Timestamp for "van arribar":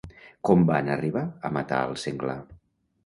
0.69-1.23